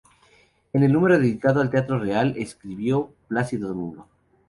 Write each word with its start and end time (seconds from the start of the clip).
En 0.73 0.81
el 0.81 0.93
número 0.93 1.19
dedicado 1.19 1.61
al 1.61 1.69
Teatro 1.69 1.99
Real 1.99 2.33
escribió 2.35 3.13
Plácido 3.27 3.67
Domingo. 3.67 4.07